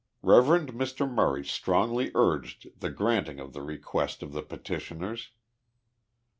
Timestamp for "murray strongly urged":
1.07-2.69